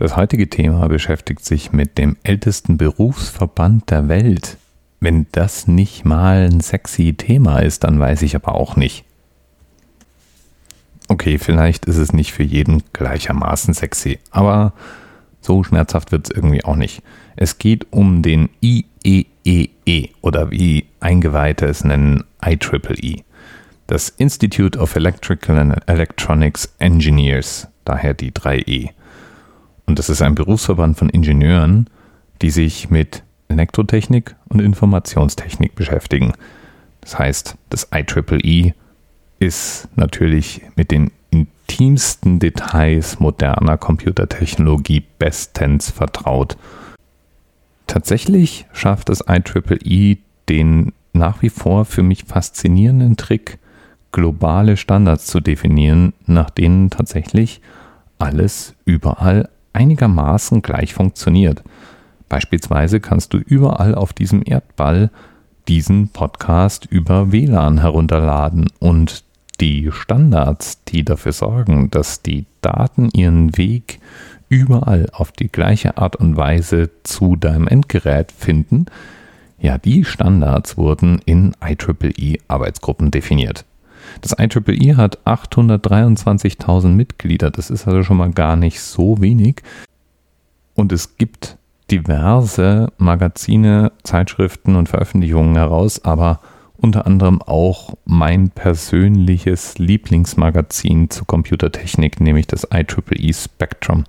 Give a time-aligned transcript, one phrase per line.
[0.00, 4.56] Das heutige Thema beschäftigt sich mit dem ältesten Berufsverband der Welt.
[4.98, 9.04] Wenn das nicht mal ein sexy Thema ist, dann weiß ich aber auch nicht.
[11.08, 14.72] Okay, vielleicht ist es nicht für jeden gleichermaßen sexy, aber
[15.42, 17.02] so schmerzhaft wird es irgendwie auch nicht.
[17.36, 19.26] Es geht um den IEEE
[19.84, 23.22] e oder wie Eingeweihte es nennen, IEEE.
[23.86, 28.92] Das Institute of Electrical and Electronics Engineers, daher die 3E.
[29.90, 31.90] Und das ist ein Berufsverband von Ingenieuren,
[32.42, 36.32] die sich mit Elektrotechnik und Informationstechnik beschäftigen.
[37.00, 38.72] Das heißt, das IEEE
[39.40, 46.56] ist natürlich mit den intimsten Details moderner Computertechnologie bestens vertraut.
[47.88, 50.18] Tatsächlich schafft das IEEE
[50.48, 53.58] den nach wie vor für mich faszinierenden Trick,
[54.12, 57.60] globale Standards zu definieren, nach denen tatsächlich
[58.20, 61.62] alles überall einigermaßen gleich funktioniert.
[62.28, 65.10] Beispielsweise kannst du überall auf diesem Erdball
[65.68, 69.24] diesen Podcast über WLAN herunterladen und
[69.60, 74.00] die Standards, die dafür sorgen, dass die Daten ihren Weg
[74.48, 78.86] überall auf die gleiche Art und Weise zu deinem Endgerät finden,
[79.60, 83.66] ja, die Standards wurden in IEEE Arbeitsgruppen definiert.
[84.20, 89.62] Das IEEE hat 823.000 Mitglieder, das ist also schon mal gar nicht so wenig.
[90.74, 91.58] Und es gibt
[91.90, 96.40] diverse Magazine, Zeitschriften und Veröffentlichungen heraus, aber
[96.76, 104.04] unter anderem auch mein persönliches Lieblingsmagazin zu Computertechnik, nämlich das IEEE Spectrum.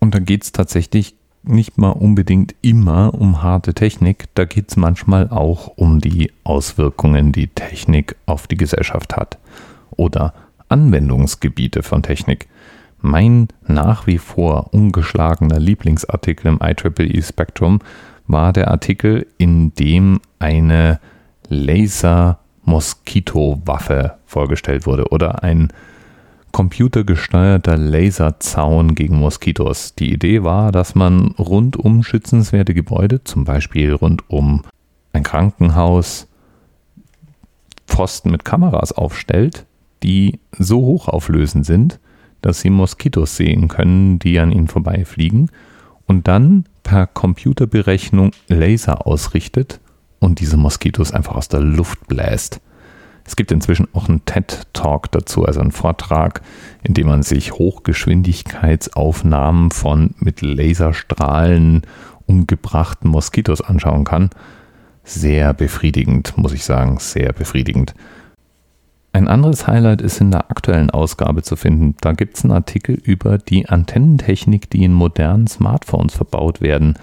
[0.00, 4.76] Und da geht es tatsächlich nicht mal unbedingt immer um harte Technik, da geht es
[4.76, 9.38] manchmal auch um die Auswirkungen, die Technik auf die Gesellschaft hat
[9.90, 10.32] oder
[10.68, 12.48] Anwendungsgebiete von Technik.
[13.00, 17.78] Mein nach wie vor ungeschlagener Lieblingsartikel im IEEE Spectrum
[18.26, 21.00] war der Artikel, in dem eine
[21.48, 25.72] Laser-Moskito-Waffe vorgestellt wurde oder ein
[26.52, 29.94] computergesteuerter Laserzaun gegen Moskitos.
[29.94, 34.62] Die Idee war, dass man rund um schützenswerte Gebäude, zum Beispiel rund um
[35.12, 36.26] ein Krankenhaus,
[37.86, 39.66] Pfosten mit Kameras aufstellt,
[40.02, 41.98] die so hochauflösend sind,
[42.40, 45.50] dass sie Moskitos sehen können, die an ihnen vorbeifliegen
[46.06, 49.80] und dann per Computerberechnung Laser ausrichtet
[50.18, 52.60] und diese Moskitos einfach aus der Luft bläst.
[53.24, 56.40] Es gibt inzwischen auch einen TED-Talk dazu, also einen Vortrag,
[56.82, 61.82] in dem man sich Hochgeschwindigkeitsaufnahmen von mit Laserstrahlen
[62.26, 64.30] umgebrachten Moskitos anschauen kann.
[65.04, 67.94] Sehr befriedigend, muss ich sagen, sehr befriedigend.
[69.12, 71.96] Ein anderes Highlight ist in der aktuellen Ausgabe zu finden.
[72.00, 76.94] Da gibt es einen Artikel über die Antennentechnik, die in modernen Smartphones verbaut werden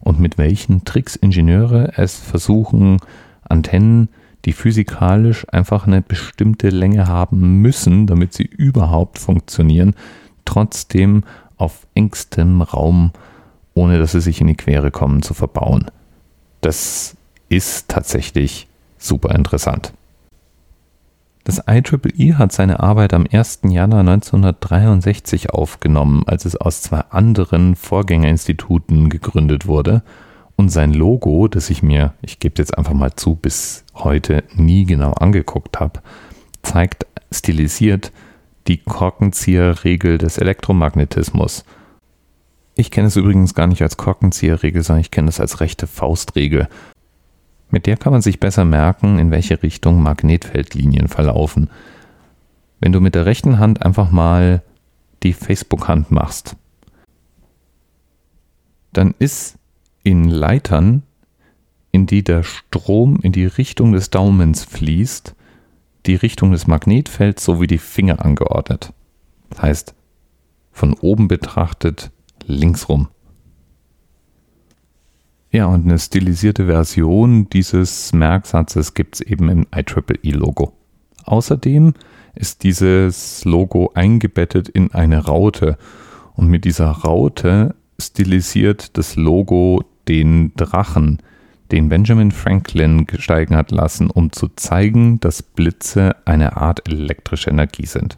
[0.00, 2.98] und mit welchen Tricks Ingenieure es versuchen,
[3.48, 4.10] Antennen
[4.44, 9.94] die physikalisch einfach eine bestimmte Länge haben müssen, damit sie überhaupt funktionieren,
[10.44, 11.24] trotzdem
[11.56, 13.12] auf engstem Raum,
[13.74, 15.90] ohne dass sie sich in die Quere kommen, zu verbauen.
[16.60, 17.16] Das
[17.48, 18.68] ist tatsächlich
[18.98, 19.92] super interessant.
[21.44, 23.60] Das IEEE hat seine Arbeit am 1.
[23.64, 30.02] Januar 1963 aufgenommen, als es aus zwei anderen Vorgängerinstituten gegründet wurde
[30.56, 34.84] und sein Logo, das ich mir, ich gebe jetzt einfach mal zu, bis heute nie
[34.84, 36.00] genau angeguckt habe,
[36.62, 38.12] zeigt stilisiert
[38.66, 41.64] die Korkenzieherregel des Elektromagnetismus.
[42.76, 46.68] Ich kenne es übrigens gar nicht als Korkenzieherregel, sondern ich kenne es als rechte Faustregel.
[47.70, 51.70] Mit der kann man sich besser merken, in welche Richtung Magnetfeldlinien verlaufen.
[52.80, 54.62] Wenn du mit der rechten Hand einfach mal
[55.22, 56.56] die Facebook-Hand machst,
[58.92, 59.56] dann ist
[60.02, 61.02] in Leitern,
[61.94, 65.36] in die der Strom in die Richtung des Daumens fließt,
[66.06, 68.92] die Richtung des Magnetfelds sowie die Finger angeordnet.
[69.50, 69.94] Das heißt,
[70.72, 72.10] von oben betrachtet
[72.46, 73.06] linksrum.
[75.52, 80.72] Ja, und eine stilisierte Version dieses Merksatzes gibt es eben im IEEE-Logo.
[81.22, 81.94] Außerdem
[82.34, 85.78] ist dieses Logo eingebettet in eine Raute
[86.34, 91.20] und mit dieser Raute stilisiert das Logo den Drachen,
[91.74, 97.86] den Benjamin Franklin steigen hat lassen, um zu zeigen, dass Blitze eine Art elektrische Energie
[97.86, 98.16] sind.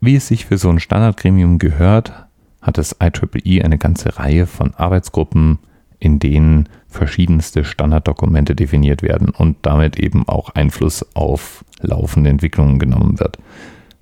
[0.00, 2.26] Wie es sich für so ein Standardgremium gehört,
[2.60, 5.60] hat das IEEE eine ganze Reihe von Arbeitsgruppen,
[6.00, 13.20] in denen verschiedenste Standarddokumente definiert werden und damit eben auch Einfluss auf laufende Entwicklungen genommen
[13.20, 13.38] wird.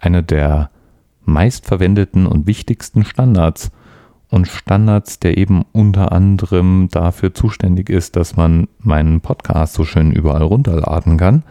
[0.00, 0.70] Einer der
[1.24, 3.70] meistverwendeten und wichtigsten Standards
[4.32, 10.10] und Standards, der eben unter anderem dafür zuständig ist, dass man meinen Podcast so schön
[10.10, 11.42] überall runterladen kann,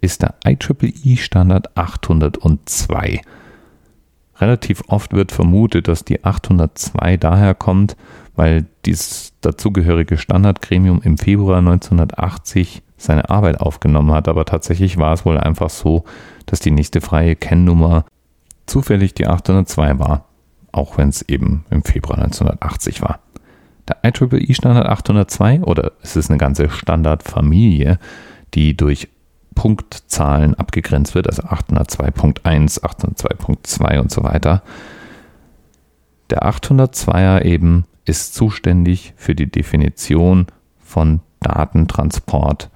[0.00, 3.20] ist der IEEE Standard 802.
[4.38, 7.96] Relativ oft wird vermutet, dass die 802 daher kommt,
[8.36, 14.28] weil dieses dazugehörige Standardgremium im Februar 1980 seine Arbeit aufgenommen hat.
[14.28, 16.04] Aber tatsächlich war es wohl einfach so,
[16.46, 18.04] dass die nächste freie Kennnummer
[18.66, 20.26] zufällig die 802 war,
[20.74, 23.20] auch wenn es eben im Februar 1980 war.
[23.88, 27.98] Der IEEE Standard 802 oder es ist eine ganze Standardfamilie,
[28.54, 29.08] die durch
[29.54, 34.62] Punktzahlen abgegrenzt wird, also 802.1, 802.2 und so weiter.
[36.30, 40.46] Der 802er eben ist zuständig für die Definition
[40.80, 42.70] von Datentransport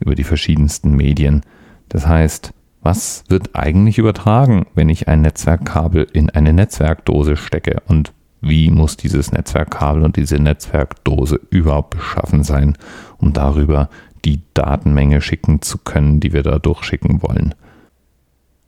[0.00, 1.42] über die verschiedensten Medien.
[1.90, 8.12] Das heißt, was wird eigentlich übertragen, wenn ich ein Netzwerkkabel in eine Netzwerkdose stecke und
[8.40, 12.76] wie muss dieses Netzwerkkabel und diese Netzwerkdose überhaupt beschaffen sein,
[13.18, 13.88] um darüber
[14.24, 17.54] die Datenmenge schicken zu können, die wir da durchschicken wollen.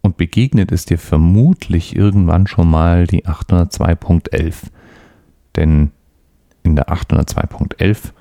[0.00, 4.55] Und begegnet ist dir vermutlich irgendwann schon mal die 802.11.
[5.56, 5.90] Denn
[6.62, 8.12] in der 802.11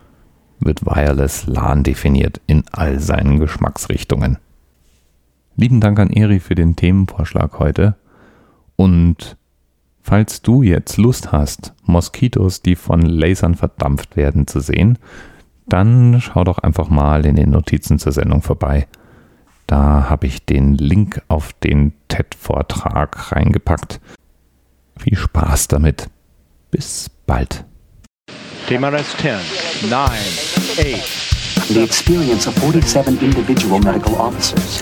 [0.59, 4.37] wird Wireless LAN definiert in all seinen Geschmacksrichtungen.
[5.55, 7.95] Lieben Dank an Eri für den Themenvorschlag heute.
[8.75, 9.37] Und
[10.01, 14.97] falls du jetzt Lust hast, Moskitos, die von Lasern verdampft werden, zu sehen,
[15.67, 18.87] dann schau doch einfach mal in den Notizen zur Sendung vorbei.
[19.67, 24.01] Da habe ich den Link auf den TED-Vortrag reingepackt.
[24.97, 26.09] Viel Spaß damit.
[26.71, 27.63] Bis bald.
[28.67, 31.69] TMRS 10, 9, 8.
[31.69, 34.81] The experience of 47 individual medical officers.